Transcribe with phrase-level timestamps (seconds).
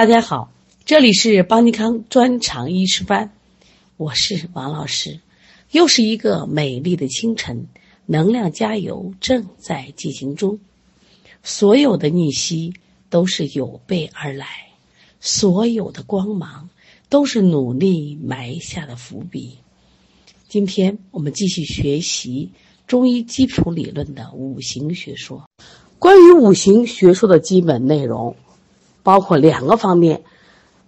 [0.00, 0.50] 大家好，
[0.86, 3.34] 这里是邦尼康专场医师班，
[3.98, 5.20] 我是王老师。
[5.72, 7.66] 又是一个美丽的清晨，
[8.06, 10.58] 能量加油正在进行中。
[11.42, 12.72] 所有的逆袭
[13.10, 14.46] 都是有备而来，
[15.20, 16.70] 所有的光芒
[17.10, 19.58] 都是努力埋下的伏笔。
[20.48, 22.52] 今天我们继续学习
[22.86, 25.44] 中医基础理论的五行学说。
[25.98, 28.36] 关于五行学说的基本内容，
[29.02, 30.22] 包括两个方面，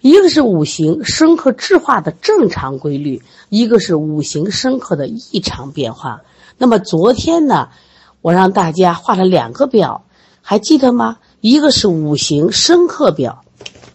[0.01, 6.23] 一个是五行生克制化的正常规律，一个是五行生克的异常变化。
[6.59, 7.69] 那么昨天呢，
[8.21, 10.05] 我让大家画了两个表，
[10.43, 11.19] 还记得吗？
[11.41, 13.45] 一个是五行生克表，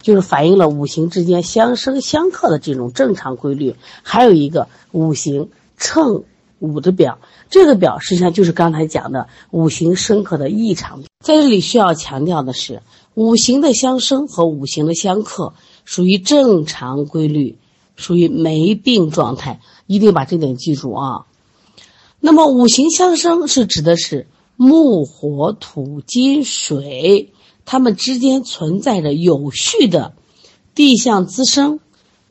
[0.02, 5.48] 就是反映了五行之间相生相克的这种正常规律；还有一个五行
[5.78, 6.24] 乘
[6.58, 7.18] 五的表。
[7.48, 11.02] 这个表实际上就是刚才讲的五行生克的异常。
[11.24, 12.82] 在这里需要强调的是，
[13.18, 15.52] 五行的相生和五行的相克
[15.84, 17.58] 属于正常规律，
[17.96, 21.26] 属于没病状态，一定把这点记住啊。
[22.20, 27.32] 那么五行相生是指的是木、火、土、金、水，
[27.64, 30.14] 它们之间存在着有序的
[30.76, 31.80] 地相滋生、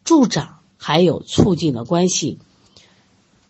[0.05, 2.39] 助长还有促进的关系。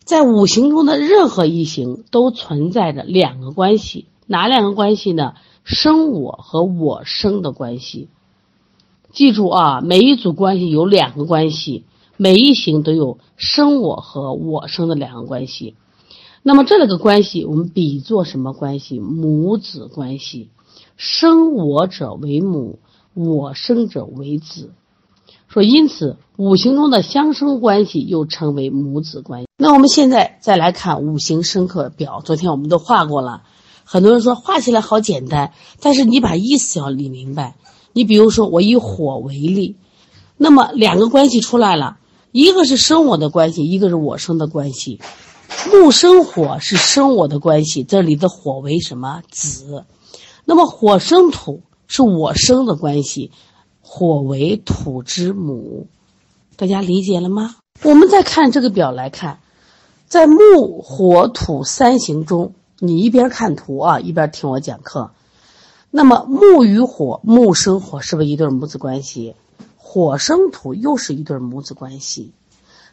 [0.05, 5.33] 在五行中的任何一行都存在着两个关系，哪两个关系呢？
[5.63, 8.09] 生我和我生的关系。
[9.11, 11.85] 记住啊，每一组关系有两个关系，
[12.17, 15.75] 每一行都有生我和我生的两个关系。
[16.43, 18.99] 那么这两个关系我们比作什么关系？
[18.99, 20.49] 母子关系。
[20.95, 22.79] 生我者为母，
[23.13, 24.71] 我生者为子。
[25.47, 29.47] 说因此，五行中的相生关系又称为母子关系。
[29.57, 33.43] 那我们现在再来看五行生克表，昨天我们都画过了。
[33.89, 37.55] 很多人说画起来好简单，但是你把意思要理明白。
[37.93, 39.77] 你比如说，我以火为例，
[40.35, 41.97] 那么两个关系出来了，
[42.33, 44.99] 一个是生我的关系，一个是我生的关系。
[45.71, 49.85] 木生火是生我的关系，这里的火为什么子？
[50.43, 53.31] 那么火生土是我生的关系，
[53.79, 55.87] 火为土之母。
[56.57, 57.55] 大家理解了吗？
[57.83, 59.39] 我们再看这个表来看。
[60.07, 65.11] 在木、火、土三行中，你一边看图啊，一边听我讲课。
[65.89, 69.35] 那么木与火，木生火是不是一对母子关系？
[69.77, 72.33] 火生土又是一对母子关系。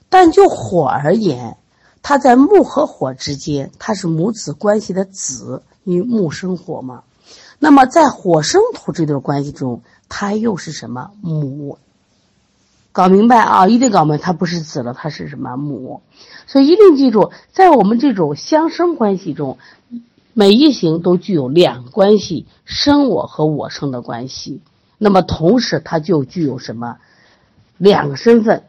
[0.09, 1.57] 但就火而言，
[2.03, 7.03] 它在木和火之间，它是母子关系的子，因为木生火嘛。
[7.59, 11.79] 那么在火生土这对关系中，它又是什么母？
[12.95, 16.01] 搞明白啊，一定搞明白，它不是子了，它是什么母？
[16.47, 19.59] 所以一定记住，在我们这种相生关系中，
[20.33, 24.63] 每一行都具有两关系：生我和我生的关系。
[24.97, 26.99] 那么同时，它就具有什么
[27.79, 28.63] 两个身份？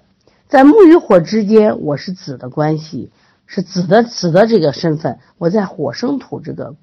[0.49, 3.11] 在木与火之间，我是子的关系，
[3.45, 6.75] 是子的子的这个身份；我在火生土这个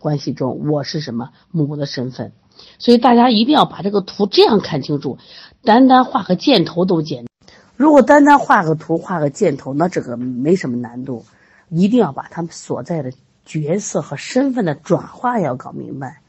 [0.00, 2.32] 关系中，我是什么母的身份？
[2.78, 5.18] 所以大家一定要把这个图这样看清楚，
[5.62, 7.26] 单单画个箭头都简。
[7.76, 11.24] 如果单单画个图、画个箭头，那这个没什么难度。
[11.68, 13.12] 一定要把他们所在的
[13.44, 16.20] 角色和身份的转化要搞明白。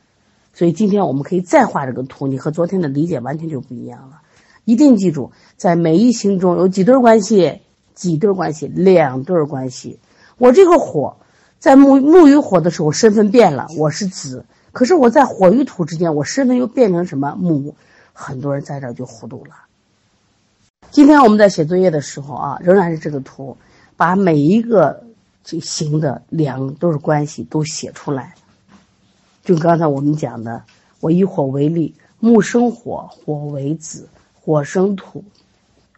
[0.51, 4.21] 所以今天我们可以再画这个图，你和昨天的理解完全就不一样了。
[4.65, 7.61] 一定记住，在每一行中有几对关系？
[7.93, 8.67] 几对关系？
[8.67, 9.99] 两对关系。
[10.39, 11.17] 我这个火，
[11.59, 14.45] 在木木与火的时候身份变了，我是子。
[14.71, 17.75] 可是我在火与土之间，我身份又变成什么母？
[18.13, 19.55] 很多人在这就糊涂了。
[20.91, 23.57] 今天我们在写作业的时候啊，仍然是这个图，
[23.95, 25.03] 把每一个
[25.43, 28.35] 这行的两都是关系都写出来。
[29.43, 30.63] 就刚才我们讲的，
[30.99, 34.07] 我以火为例，木生火，火为子；
[34.39, 35.23] 火生土，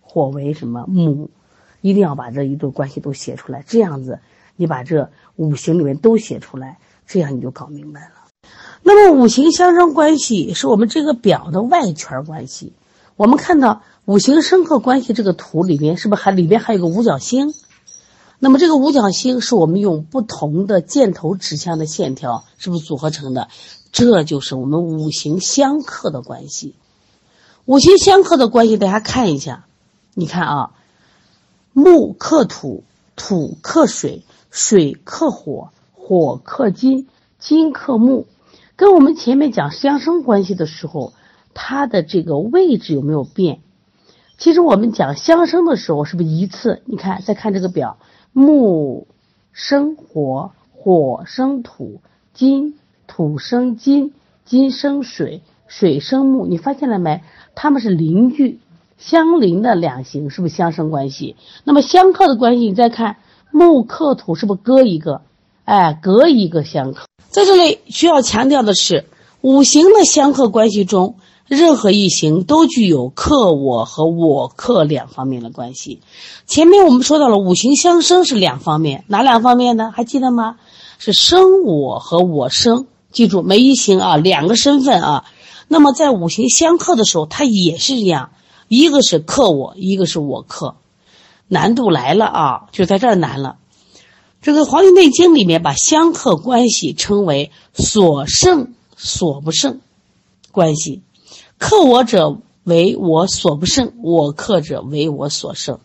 [0.02, 1.30] 火为什么母？
[1.82, 3.64] 一定要把这一对关系都写出来。
[3.66, 4.20] 这样子，
[4.56, 8.29] 你把这五行里面都写出来，这样你就搞明白了。
[8.96, 12.74] 那么五行相生关系是我们这个表的外圈关系。
[13.16, 13.82] 我们看到。
[14.06, 17.54] 五行生克关系这个图里面是不是还里边还有个五角星？
[18.40, 23.50] 那么这个五角星是我们用不同的箭头指向的线条是不是组合成的？
[23.92, 26.74] 这就是我们五行相克的关系。
[27.66, 29.66] 五行相克的关系，大家看一下，
[30.16, 30.72] 你看啊，
[31.74, 32.84] 木克土，
[33.16, 38.26] 土克水，水克火，火克金，金克木。
[38.80, 41.12] 跟我们前面讲相生关系的时候，
[41.54, 43.60] 它的这个位置有没有变？
[44.38, 46.82] 其实我们讲相生的时候，是不是一次？
[46.86, 47.98] 你看，再看这个表，
[48.32, 49.06] 木
[49.52, 52.00] 生火，火生土，
[52.34, 54.14] 金土生金，
[54.46, 57.22] 金生水，水生木，你发现了没？
[57.56, 58.62] 他们是邻居，
[58.98, 61.36] 相邻的两行，是不是相生关系？
[61.66, 63.18] 那么相克的关系，你再看
[63.52, 65.20] 木克土，是不是隔一个？
[65.66, 67.09] 哎，隔一个相克。
[67.30, 69.06] 在这里需要强调的是，
[69.42, 71.16] 五行的相克关系中，
[71.48, 76.02] 任何一行都具有克我和我克两方面的关系。
[76.48, 79.94] 前面我们说到了五行相生是两方面，哪两方面呢？
[79.96, 80.56] 还记得吗？
[80.98, 82.88] 是生我和我生。
[83.12, 85.26] 记住，每一行啊，两个身份啊。
[85.68, 88.32] 那么在五行相克的时候，它也是这样，
[88.68, 90.76] 一个是克我，一个是我克。
[91.48, 93.58] 难度来了啊，就在这儿难了。
[94.42, 99.82] 这个《黄帝内经》里面把相克关系称为所胜所不胜
[100.52, 101.02] 关系，
[101.58, 105.80] 克我者为我所不胜，我克者为我所胜，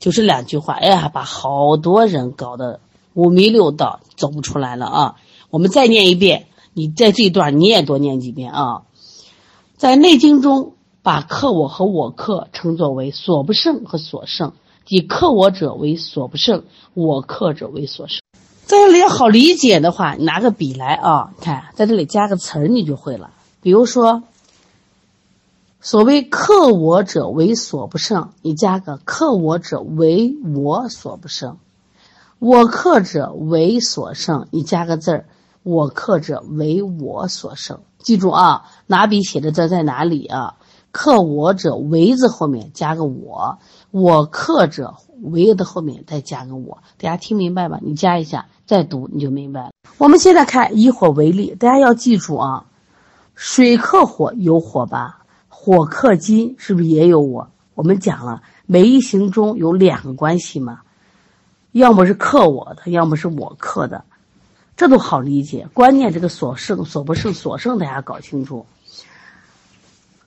[0.00, 0.74] 就这两句话。
[0.74, 2.80] 哎呀，把好多人搞得
[3.14, 5.16] 五迷六道，走不出来了啊！
[5.50, 8.82] 我们再念一遍，你在这一段你也多念几遍啊！
[9.76, 10.72] 在《内经》中，
[11.02, 14.52] 把克我和我克称作为所不胜和所胜。
[14.88, 18.20] 以克我者为所不胜，我克者为所胜。
[18.66, 23.30] 在这里好理解的话，拿个笔来啊，看在这里加个词儿，你就会了。
[23.62, 24.22] 比如说，
[25.80, 31.56] 所谓克我者为所不胜，你加个克我者为我所不胜；
[32.38, 35.26] 我克者为所胜，你加个字儿，
[35.62, 37.80] 我克者为我所胜。
[37.98, 40.54] 记住啊，拿笔写的字在哪里啊？
[40.92, 43.58] 克我者为字后面加个我。
[43.90, 47.78] 我克者唯一的后面再加个我，大家听明白吧？
[47.82, 49.70] 你加一下，再读你就明白了。
[49.98, 52.66] 我们现在看以火为例，大家要记住啊，
[53.34, 55.24] 水克火有火吧？
[55.48, 57.48] 火克金是不是也有我？
[57.74, 60.82] 我们讲了，每一行中有两个关系嘛，
[61.72, 64.04] 要么是克我的，要么是我克的，
[64.76, 65.66] 这都好理解。
[65.74, 68.64] 关键这个所胜所不胜，所胜大家搞清楚。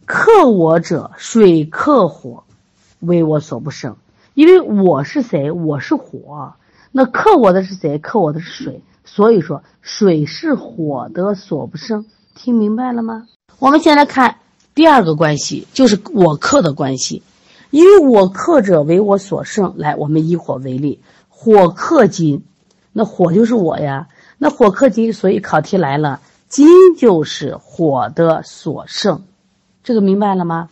[0.06, 2.44] 克我者，水克火。
[3.04, 3.98] 为我所不胜，
[4.34, 5.52] 因为我是谁？
[5.52, 6.54] 我是火，
[6.92, 7.98] 那克我的是谁？
[8.00, 12.06] 克我的是水，所以说水是火的所不胜。
[12.34, 13.28] 听明白了吗？
[13.60, 14.38] 我们先来看
[14.74, 17.22] 第二个关系，就是我克的关系，
[17.72, 19.74] 因为我克者为我所胜。
[19.78, 22.46] 来，我们以火为例，火克金，
[22.94, 24.08] 那火就是我呀。
[24.38, 26.68] 那火克金，所以考题来了，金
[26.98, 29.24] 就是火的所胜，
[29.84, 30.70] 这个明白了吗？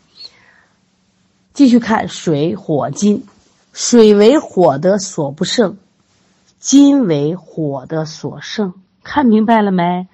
[1.54, 3.26] 继续看水火金，
[3.74, 5.78] 水为火的所不胜，
[6.60, 8.74] 金为火的所胜。
[9.04, 10.08] 看明白了没？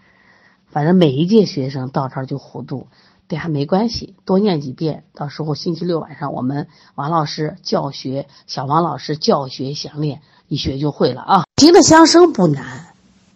[0.71, 2.87] 反正每一届学生到这儿就糊涂，
[3.27, 5.03] 对还没关系，多念几遍。
[5.13, 11.43] 到时候星期六晚上我们王老师教学，小王老师教学详练，一学就会了啊。
[11.57, 12.87] 五行的相生不难，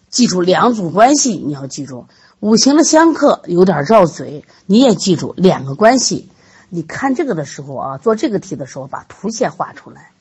[0.09, 2.07] 记住两组关系，你要记住。
[2.39, 6.27] 五行的相克有点绕嘴，你也记住两个关系。
[6.73, 10.11] 你看这个的时候啊，做这个题的时候，把图先画出来。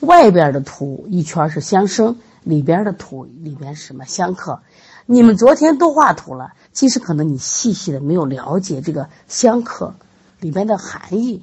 [0.00, 4.60] 外边的图一圈是相生，里边的图里边是什么相克？
[5.06, 9.94] 你们昨天都画图了，其实可能你细细的没有了解这个相克
[10.40, 11.42] 里边的含义。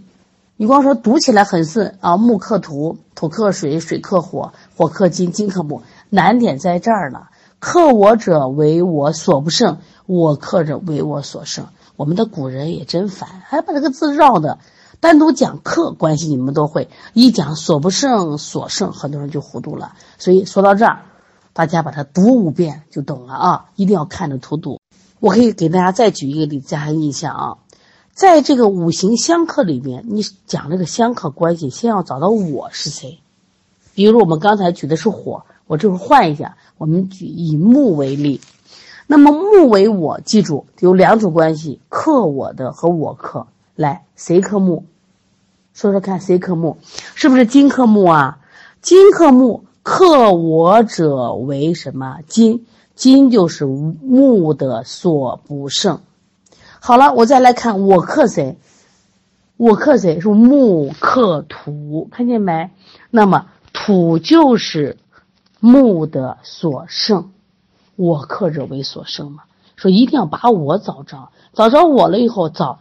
[0.58, 5.82] 你光说读起来很顺啊，木克土，土克水，水克火，火克金，金克木。
[6.12, 11.66] 难点在这儿了，克我者为我所不胜，我克者为我所胜。
[12.02, 14.58] 我们的古人也真烦，还把这个字绕的。
[15.00, 19.94] 单独讲课关系，你们都会；一讲所不胜、所胜，很多人就糊涂了。
[20.18, 21.04] 所以说到这儿，
[21.54, 23.66] 大家把它读五遍就懂了啊！
[23.76, 24.80] 一定要看着图读。
[25.20, 27.58] 我可以给大家再举一个例子，加深印象啊。
[28.16, 33.20] 在这个五行相克里面，你讲这个相克关系，先要找到我是谁。
[33.94, 38.42] 比如我们刚才举的是火，我这会换一下，我们举以木为例。
[39.12, 43.46] 那么木为我，记住有两组关系，克我的和我克。
[43.76, 44.86] 来，谁克木？
[45.74, 46.78] 说说看，谁克木？
[47.14, 48.40] 是不是金克木啊？
[48.80, 52.20] 金克木，克我者为什么？
[52.26, 52.66] 金，
[52.96, 56.00] 金就是木的所不胜。
[56.80, 58.58] 好了，我再来看我克谁？
[59.58, 60.22] 我克谁？
[60.22, 62.70] 是木克土，看见没？
[63.10, 64.96] 那么土就是
[65.60, 67.34] 木的所胜。
[68.02, 69.44] 我克者为所生嘛，
[69.76, 72.80] 说一定要把我找着，找着我了以后，找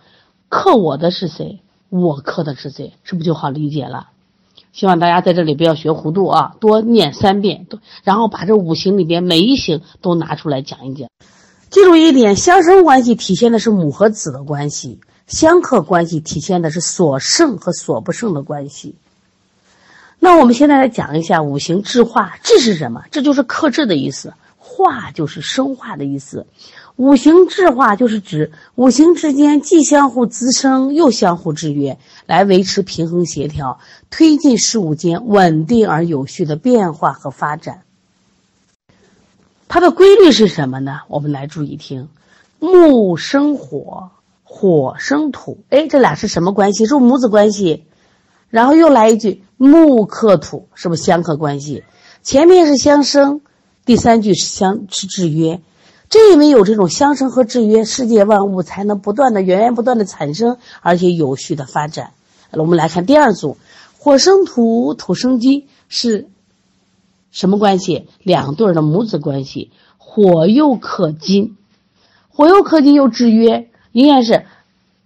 [0.48, 1.60] 克我的是谁，
[1.90, 4.08] 我克的是谁，是不是就好理解了？
[4.72, 11.10] 希望大家在这里不要学糊涂啊，多念三遍，都然后把这五行里边每一行都拿出来讲一讲。
[11.68, 18.94] 记住一点，相生关系体现的是母和子的关系，相克关系体现的是所胜和所不胜的关系。
[20.18, 23.02] 那我们现在来讲一下五行制化，制是什么？
[23.10, 24.32] 这就是克制的意思。
[24.82, 26.46] 化就是生化的意思。
[26.96, 33.78] 五行制化就是指五行之间既相互滋生又相互制约，来维持平衡协调，
[34.10, 37.82] 推进事物间稳定而有序的变化和发展。
[39.68, 41.00] 它的规律是什么呢？
[41.08, 42.08] 我们来注意听：
[42.58, 44.10] 木生火，
[44.42, 45.64] 火生土。
[45.70, 46.86] 哎，这俩是什么关系？
[46.86, 47.84] 是母子关系。
[48.48, 51.84] 然后又来一句木克土，是不是相克关系？
[52.22, 53.40] 前面是相生，
[53.84, 55.60] 第三句是相是制约。
[56.08, 62.12] 正因为有这种相生和制约，世界万物才能不断的源源不断的产生，而且有序的发展。
[62.50, 63.56] 我们来看第二组，
[63.96, 66.26] 火生土，土生金，是
[67.30, 68.08] 什么关系？
[68.24, 69.70] 两对的母子关系。
[69.98, 71.56] 火又克金，
[72.28, 74.46] 火又克金又制约，应该是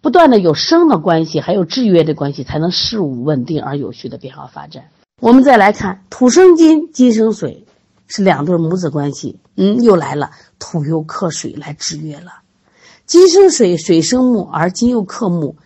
[0.00, 4.85] 不断的有生的关系，还有制约的关系，才能事物稳定而有序的变化发展。
[5.21, 7.63] 我们再来看土生金，金生水。
[8.06, 12.42] 是两对母子关系，嗯，又来了，土又克水来制约了，
[13.06, 15.56] 金生水，水生木，而金又克木，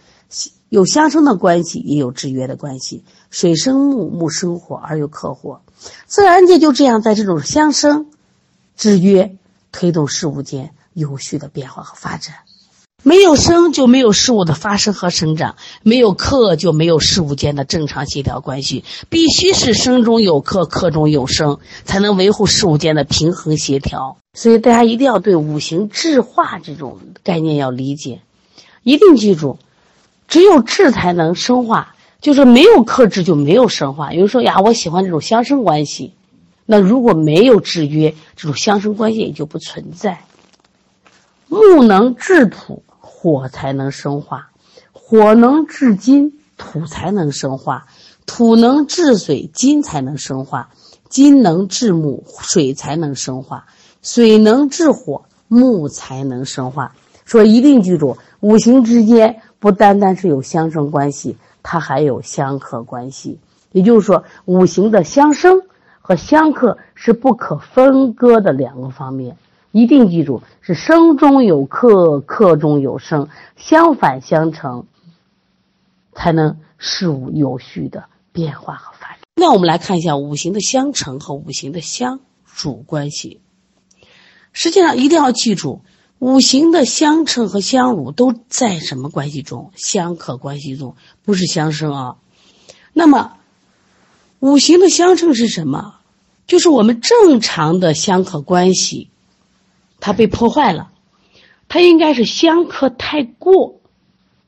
[0.69, 3.05] 有相生的关系，也有制约的关系。
[3.31, 5.63] 水生木，木生火，而又克火，
[6.07, 8.07] 自然界就这样在这种相生、
[8.77, 9.37] 制约，
[9.73, 12.35] 推动事物间有序的变化和发展。
[13.05, 18.85] 没有生就没有事物的发生和生长，没有克就没有事物间的正常协调关系。
[19.09, 24.19] 必须是生中有克，克中有生，才能维护事物间的平衡协调。
[24.35, 28.21] 所以大家一定要对五行制化这种概念要理解，
[28.83, 29.59] 一定记住，
[30.27, 34.13] 只有制才能生化，就是没有克制就没有生化。
[34.13, 36.15] 有人说呀，我喜欢这种相生关系，
[36.67, 40.19] 那如果没有制约，这种相生关系也就不存在。
[41.49, 42.83] 木能制土。
[43.01, 44.51] 火才能生化，
[44.93, 47.83] 火能制金，土才能生化；
[48.27, 50.69] 土能制水，金才能生化；
[51.09, 53.65] 金能制木，水才能生化；
[54.03, 56.95] 水能制火，木才能生化。
[57.25, 63.41] 说一定记住，五行之间不单单是有相生关系，它还有相克关系。
[63.73, 65.63] 也就是说，五行的相生
[66.01, 69.37] 和相克是不可分割的两个方面。
[69.71, 74.87] 一定记住，是生中有克，克中有生，相反相成，
[76.15, 79.19] 才能事物有序的变化和发展。
[79.35, 83.41] 那我们来看一下五行的相乘和五行的相主关系。
[84.53, 85.83] 实际上，一定要记住，
[86.19, 89.71] 五行的相乘和相侮都在什么关系中？
[89.77, 92.17] 相克关系中，不是相生啊。
[92.93, 93.37] 那么，
[94.41, 95.97] 五行的相乘是什么？
[96.47, 99.11] 就是我们正常的相克关系。
[100.01, 100.91] 它被破坏了，
[101.69, 103.81] 它应该是相克太过，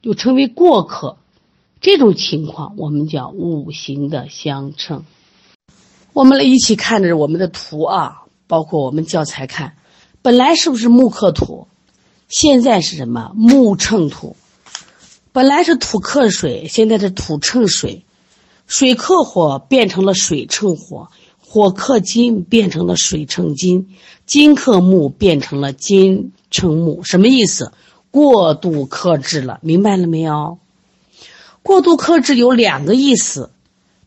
[0.02, 1.16] 就成为过克，
[1.80, 5.04] 这种情况我们叫五行的相称。
[6.12, 9.76] 我们来一起看着我们的图啊，包括我们教材看，
[10.22, 11.66] 本来是不是木克土？
[12.28, 14.36] 现在是什么木乘土？
[15.32, 18.04] 本来是土克水，现在是土乘水，
[18.66, 21.08] 水克火变成了水乘火。
[21.52, 23.88] 火克金变成了水成金，
[24.24, 27.72] 金克木变成了金成木，什么意思？
[28.12, 30.58] 过度克制了，明白了没有？
[31.64, 33.50] 过度克制有两个意思，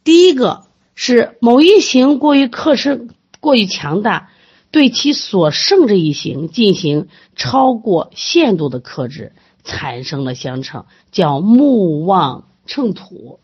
[0.06, 0.62] 第一个
[0.96, 3.10] 是某一行过于克制、
[3.42, 4.30] 过于强大，
[4.72, 9.34] 对其所剩这一行进行超过限度的克制，
[9.66, 13.40] 产生了相乘，叫木旺乘土。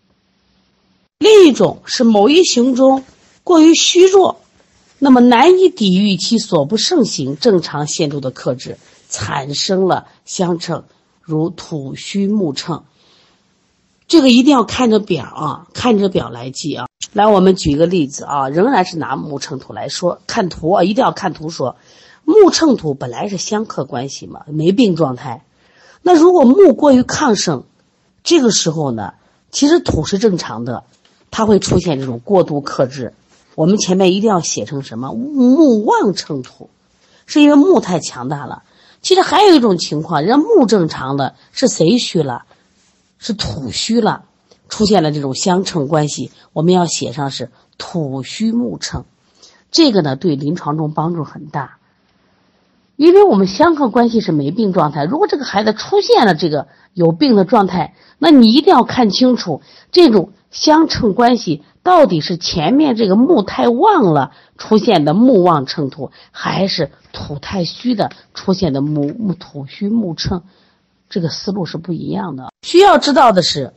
[1.18, 3.04] 另一种是某一行中。
[3.50, 4.42] 过于虚弱，
[5.00, 8.78] 那么难以抵御其所不胜行正常限度的克制，
[9.10, 10.84] 产生了相称，
[11.24, 12.84] 如土虚木乘。
[14.08, 16.86] 这个一定要看着表啊，看着表来记啊。
[17.12, 21.76] 来，我们举一个例子啊，仍然是拿木乘土来说，看图啊，一定要看图说。
[22.26, 25.44] 木乘土本来是相克关系嘛，没病状态。
[26.04, 27.64] 那如果木过于亢盛，
[28.24, 29.16] 这个时候呢，
[29.50, 30.84] 其实土是正常的，
[31.32, 33.16] 它会出现这种过度克制。
[33.60, 36.70] 我们前面一定要写成什么木旺成土，
[37.26, 38.64] 是因为木太强大了。
[39.02, 42.44] 其实还有一种情况，人家木正常的，是谁虚了？
[43.18, 44.24] 是土虚了，
[44.70, 46.32] 出现了这种相乘关系。
[46.54, 49.04] 我们要写上是土虚木乘，
[49.72, 51.80] 这个呢对临床中帮助很大。
[52.96, 59.62] 因为我们相克关系是没病状态，如果这个孩子出现了这个有病的状态，那你一定要看清楚
[59.92, 61.62] 这种相乘关系。
[61.84, 70.44] 到底是前面这个木太旺了出现的木旺乘土，还是土太虚的出现的木木土虚木乘？
[71.10, 72.52] 这个思路是不一样的。
[72.62, 73.74] 需要知道的是，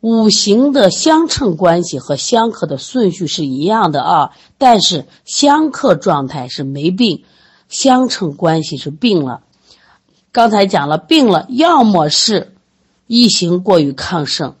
[0.00, 7.24] 五行的相乘关系和相克的顺序是一样的啊，但是相克状态是没病，
[7.68, 9.40] 相称关系是病了。
[10.30, 12.54] 刚才讲了，病了，要么是
[13.08, 14.54] 异行过于亢盛，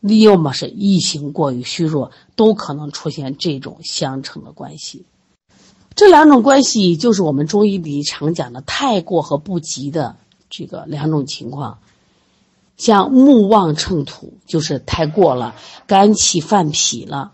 [0.00, 5.04] 要么是异形过于虚弱，都可能出现这种相乘的关系。
[5.94, 10.16] 这两种关系就是我们中医里常讲的太过和不及的
[10.48, 11.78] 这个两种情况。
[12.76, 15.56] 像木旺秤土，就是太过了，
[15.88, 17.32] 肝气犯脾了。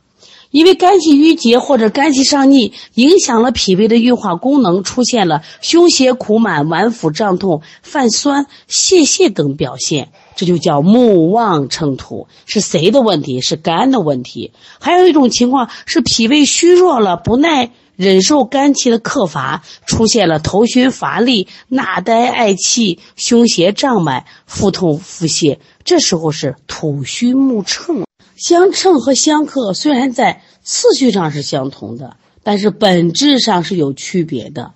[0.50, 12.28] 因为肝气郁结或者肝气上逆，影响了脾胃的运化功能，出现了胸胁苦满、脘腹胀痛、泛酸、泄泻等表现，这就叫木旺秤土。
[12.46, 13.40] 是谁的问题？
[13.40, 14.52] 是肝的问题。
[14.78, 28.04] 还有一种情况是脾胃虚弱了，不耐忍受肝气的克伐，出现了头晕乏力、纳呆嗳气、胸胁胀满、腹痛腹泻，这时候是土虚木秤。
[28.36, 34.72] 相称和相克虽然在次序上是相同的，但是本质上是有区别的。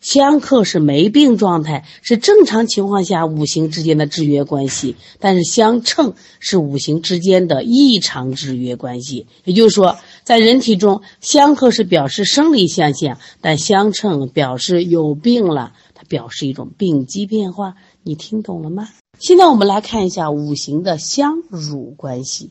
[0.00, 9.26] 相克是没病状态，是正常情况下五行之间的制约关系；但是相称是五行之间的异常制约关系。
[9.44, 17.74] 也就是说，在人体中，相克是表示生理现象，但相称表示有病了，它表示一种病机变化。
[18.02, 18.88] 你听懂了吗？
[19.18, 22.50] 现在我们来看一下五行的相辱关系。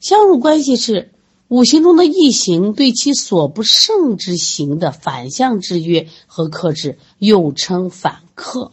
[0.00, 1.12] 相辱关系是
[1.48, 8.72] 五行中的异行对其所不胜之行的反向制约和克制，又称反克。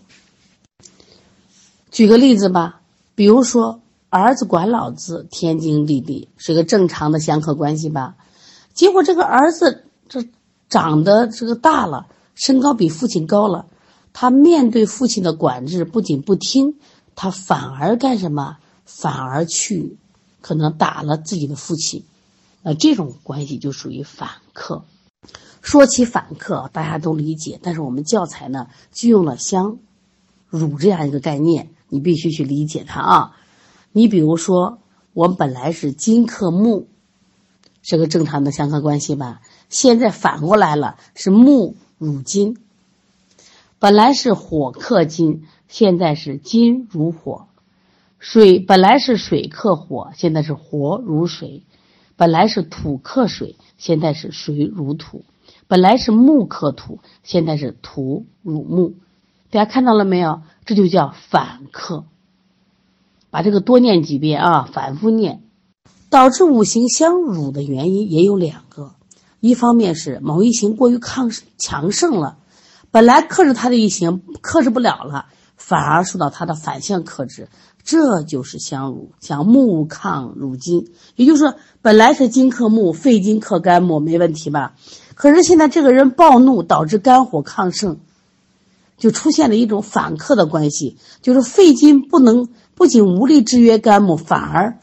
[1.91, 2.81] 举个例子吧，
[3.13, 8.15] 比如说儿子管老子天经地义，是一个正常的相克关系吧。
[8.73, 10.25] 结果这个儿子这
[10.67, 13.67] 长得这个大了，身高比父亲高了，
[14.13, 16.79] 他面对父亲的管制不仅不听，
[17.13, 18.57] 他反而干什么？
[18.83, 19.97] 反而去。
[20.41, 22.03] 可能打了自己的父亲，
[22.63, 24.85] 那这种关系就属于反克。
[25.61, 29.77] 说起反克，大家都理解，但是我们教材呢就用了相
[30.49, 33.37] 辱这样一个概念，你必须去理解它啊。
[33.91, 34.79] 你比如说，
[35.13, 36.87] 我们本来是金克木，
[37.81, 39.41] 是个正常的相克关系吧？
[39.69, 42.57] 现在反过来了，是木辱金。
[43.79, 47.47] 本来是火克金，现在是金辱火。
[48.19, 51.63] 水本来是水克火，现在是火如水；
[52.15, 55.23] 本来是土克水，现在是水如土；
[55.67, 58.93] 本来是木克土，现在是土乳木。
[59.49, 60.41] 大家看到了没有？
[60.65, 62.05] 这就叫反克。
[63.29, 65.41] 把这个多念几遍啊，反复念。
[66.09, 68.93] 导致五行相乳的原因也有两个：
[69.39, 72.37] 一方面是某一行过于抗强盛了，
[72.91, 75.25] 本来克制它的一行克制不了了，
[75.57, 77.49] 反而受到它的反向克制。
[77.83, 84.75] 这就是相辱，像木抗乳金，也就是说，本来是金克木，肺金克肝木，没问题吧？
[85.15, 87.97] 可是现在这个人暴怒，导致肝火亢盛，
[88.97, 94.79] 就出现了一种反克的关系，就是肺金不能不仅无力制约肝木，反而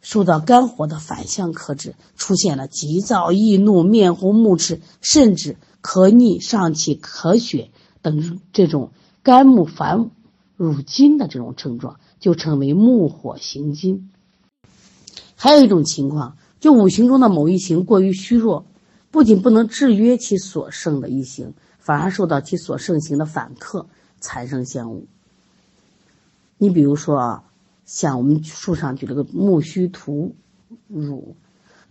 [0.00, 7.70] 受到肝火的反向克制，出现了急躁易怒、面红目赤，甚至咳逆、上气、咳血
[8.02, 8.90] 等这种
[9.22, 10.10] 肝木反
[10.56, 11.98] 乳金的这种症状。
[12.26, 14.10] 就称为木火行金。
[15.36, 18.66] 还有一种情况，就五行中的某一行过于虚弱，
[19.12, 23.86] 不仅不能制约其所胜的一行，反而受到其所胜行的反克，
[24.20, 25.04] 产生相侮。
[26.58, 27.44] 你比如说啊，
[27.84, 30.34] 像我们书上举了个木虚土
[30.88, 31.36] 辱，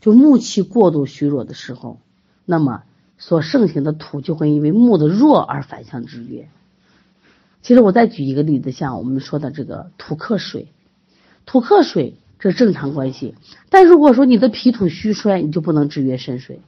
[0.01, 2.01] 就木气过度虚弱的时候，
[2.43, 2.83] 那么
[3.17, 6.49] 所盛行的土就会因为木的弱而反向制约。
[7.65, 10.67] 其实我再举一个例子，像我们说的这个土克水，
[11.47, 13.34] 土克水这是正常关系。
[13.71, 16.62] 但如果说你的脾土虚衰，你就不能制约肾水，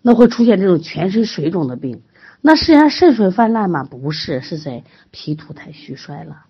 [0.00, 2.02] 那会出现这种全身水肿的病。
[2.40, 3.82] 那是然肾水泛滥吗？
[3.82, 6.44] 不是，是在脾土太虚衰了。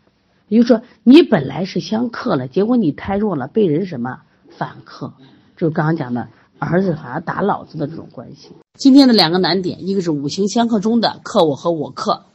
[0.49, 5.15] 也就是说，你本来是相克了，结果你太弱了，被人什么反克？
[5.57, 8.51] 就刚刚讲的儿子反而打老子的这种关系。
[8.75, 12.27] 今天的两个难点，一个是五行相克中的克我和我克。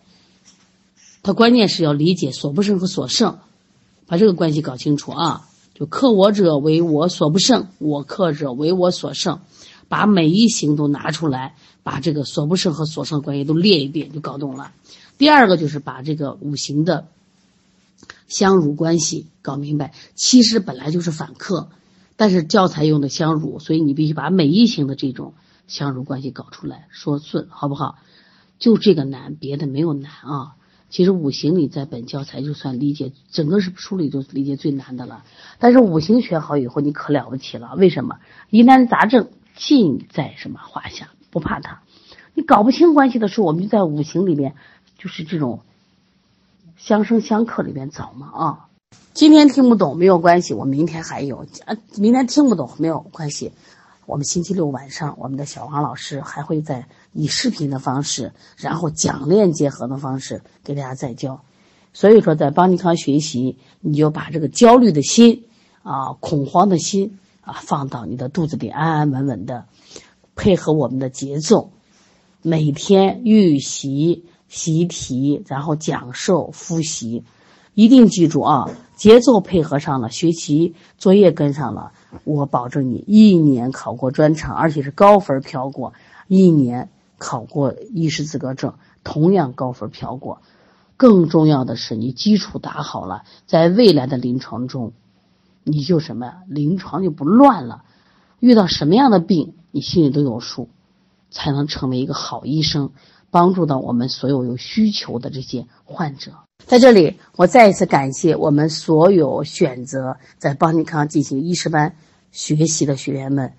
[1.27, 3.39] 它关键是要理解所不胜和所胜，
[4.05, 5.45] 把这个关系搞清楚啊！
[5.73, 9.41] 就克我者为我所不胜，我克者为我所胜，
[9.89, 14.71] 把每一行都拿出来，把这个所不胜和所胜关系都列一遍，就搞懂了。
[15.17, 17.07] 第二个就是把这个五行的
[18.29, 21.67] 相辱关系搞明白，其实本来就是反克，
[22.15, 25.33] 但是教材用的相辱，所以你必须把每一行的这种
[25.67, 27.97] 相辱关系搞出来，说顺，好不好？
[28.59, 30.53] 就这个难，别的没有难啊。
[30.89, 35.23] 其实五行里在本教材就算理解整个是书里就理解最难的了，
[35.59, 38.19] 但是五行学好以后你可了不起了，为什么？
[38.49, 41.81] 疑难杂症尽在什么话下，不怕它。
[42.33, 44.55] 你搞不清关系的时候，我们就在五行里面，
[44.97, 45.61] 就是这种
[46.77, 48.63] 相生相克里面找嘛啊。
[49.13, 51.75] 今天听不懂没有关系，我明天还有啊。
[51.97, 53.51] 明天听不懂没有关系，
[54.07, 61.41] 我们星期六晚上，我们的小王老师还会在以视频的方式，然后讲练结合的方式给大家再教。
[61.91, 65.43] 所以说，在邦尼康学习，你就把这个焦虑的心
[65.83, 69.65] 啊、恐慌的心啊放到你的肚子里，安安稳稳的，
[70.37, 71.71] 配合我们的节奏，
[72.41, 77.25] 每天预习、习题，然后讲授、复习，
[77.73, 81.91] 一定记住啊，节奏配合上了，学习作业跟上了，
[82.23, 85.93] 我保证你一年考过专场，而且是高分飘过，
[86.27, 90.41] 一年考过医师资格证，同样高分飘过。
[90.97, 94.93] 更重要的是，你基础打好了，在未来的临床中，
[95.63, 96.39] 你就什么呀？
[96.47, 97.83] 临床就不乱了。
[98.39, 100.69] 遇到什么样的病，你心里都有数，
[101.29, 102.89] 才能成为一个好医生，
[103.29, 106.31] 帮助到我们所有有需求的这些患者。
[106.65, 111.95] 在这里，我再一次感谢我们所有选择在邦尼康进行医师班
[112.31, 113.53] 学习的学员们，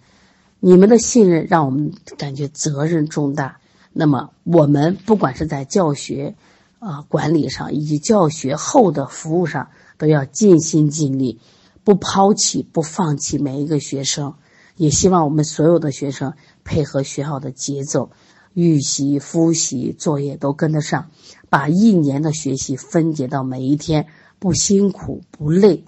[0.60, 3.60] 你们的信任让我们感觉责任重大。
[3.92, 6.34] 那么，我们不管是在教学，
[6.78, 11.40] 啊，管理上以及教学后的服务上，都要尽心尽力，
[11.84, 14.34] 不抛弃、不放弃每一个学生。
[14.76, 18.10] 也希望我们所有的学生配合学校的节奏，
[18.58, 21.10] 预习、复习、作业都跟得上，
[21.48, 24.08] 把一年的学习分解到每一天，
[24.40, 25.84] 不辛苦、不累。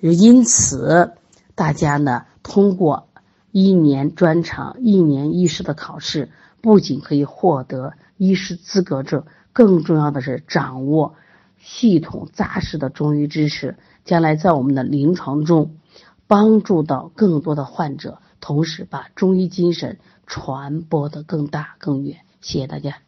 [0.00, 1.12] 因此，
[1.54, 3.08] 大家呢通过
[3.50, 6.28] 一年专场、一年医师的考试，
[6.60, 9.24] 不仅可以获得医师资格证。
[9.54, 11.14] 更重要的是掌握
[11.62, 15.76] 系统扎实的中医知识，将来在我们的临床中
[16.26, 19.98] 帮助到更多的患者，同时把中医精神
[20.30, 22.20] 传播的更大更远。
[22.40, 23.02] 谢谢大家。